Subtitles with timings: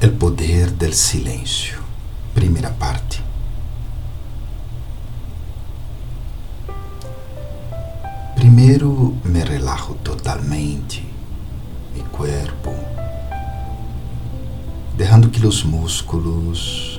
[0.00, 1.76] El poder del silencio.
[2.34, 3.18] Primera parte.
[8.34, 11.02] Primeiro me relajo totalmente,
[11.94, 12.72] mi cuerpo,
[14.96, 16.98] dejando que os músculos,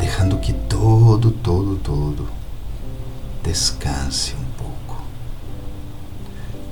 [0.00, 2.26] dejando que todo, todo, todo
[3.44, 5.04] descanse um pouco.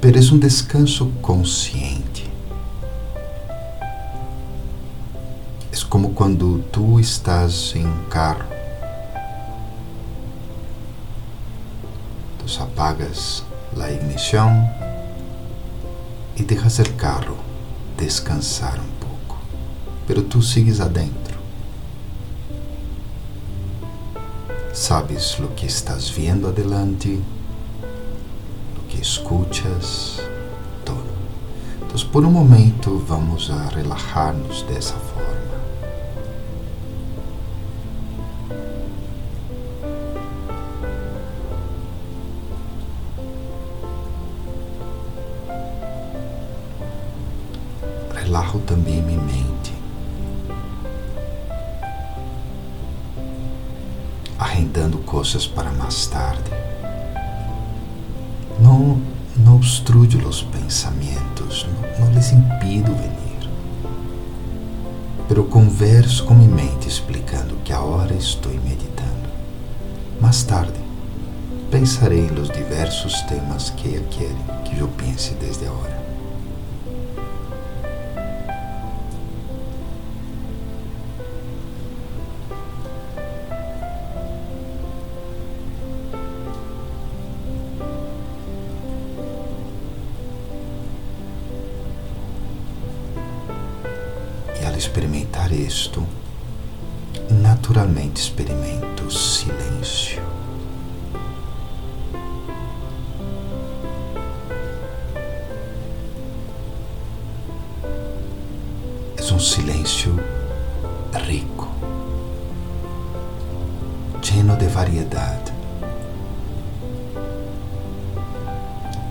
[0.00, 1.99] Pero é um descanso consciente.
[5.90, 8.50] Como quando tu estás em um carro
[12.80, 13.44] apagas
[13.78, 14.68] a ignição
[16.36, 17.36] e deixas o carro
[17.96, 19.38] descansar um pouco,
[20.06, 21.38] pero tu sigues adentro.
[24.72, 27.20] Sabes o que estás vendo adelante,
[28.78, 30.20] o que escuchas,
[30.84, 31.04] todo.
[31.82, 35.39] Então, por um momento, vamos a relajar-nos dessa forma.
[48.50, 49.72] Relajo também minha mente,
[54.38, 56.50] arrendando coisas para mais tarde.
[58.60, 59.00] Não,
[59.36, 61.66] não obstruyo os pensamentos,
[61.98, 63.20] não, não les impido venir.
[65.28, 69.30] Pero converso com minha mente explicando que agora estou meditando.
[70.20, 70.80] Mais tarde,
[71.70, 74.34] pensarei nos diversos temas que ela quer
[74.64, 75.99] que eu pense desde agora.
[94.80, 96.02] Experimentar isto,
[97.30, 100.22] naturalmente experimento silêncio.
[109.18, 110.18] É um silêncio
[111.26, 111.68] rico,
[114.22, 115.52] lleno de variedade.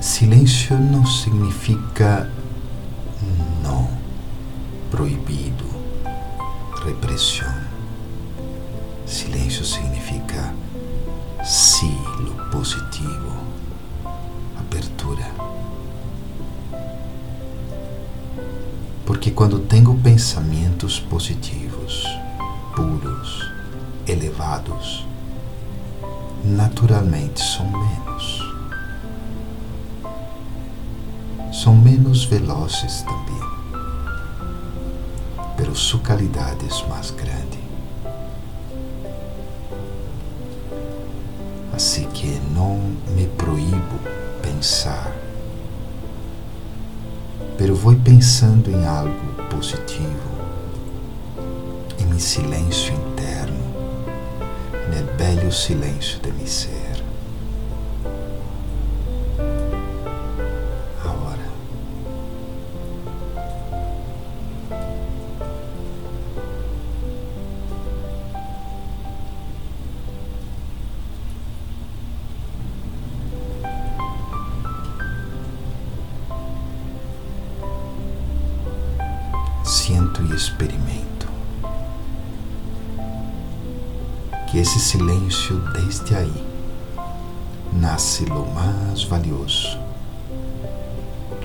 [0.01, 2.27] Silêncio não significa
[4.99, 5.58] proibido,
[6.83, 7.53] repressão.
[9.05, 10.53] Silêncio significa
[11.43, 13.37] silo positivo,
[14.57, 15.25] abertura.
[19.05, 22.05] Porque quando tenho pensamentos positivos,
[22.75, 23.51] puros,
[24.07, 25.05] elevados,
[26.43, 28.39] naturalmente são menos.
[31.51, 33.58] São menos velozes também
[35.69, 37.59] pero su calidad es más grande.
[41.75, 42.79] Assim que não
[43.15, 43.99] me proíbo
[44.41, 45.15] pensar,
[47.55, 49.13] pero vou pensando em algo
[49.51, 50.29] positivo,
[51.99, 53.63] em meu silêncio interno,
[54.73, 56.98] no belo silêncio de meu ser.
[79.69, 81.29] Sinto e experimento.
[84.49, 86.43] Que esse silêncio, desde aí,
[87.71, 89.77] nasce lo mais valioso,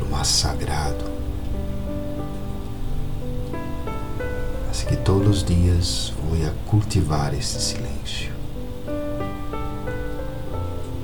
[0.00, 1.04] lo mais sagrado.
[4.70, 8.32] Assim que todos os dias vou a cultivar esse silêncio.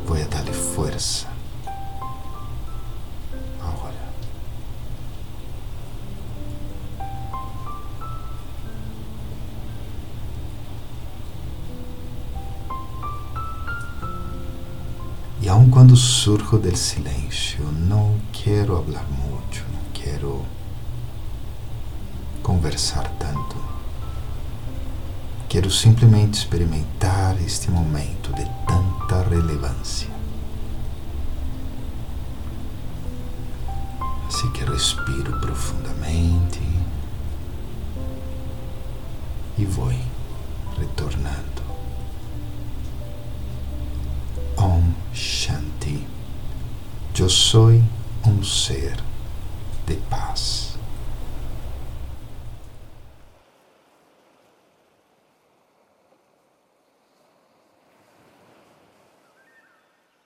[0.07, 1.27] Vou a dar-lhe força
[15.61, 20.43] aun quando surjo del silêncio, não quero falar muito, não quero
[22.43, 23.57] conversar tanto.
[25.51, 30.09] Quero simplesmente experimentar este momento de tanta relevância.
[34.29, 36.61] Assim que respiro profundamente
[39.59, 39.93] e vou
[40.79, 41.60] retornando.
[47.31, 47.71] Eu sou
[48.27, 48.97] um ser
[49.87, 50.60] de paz.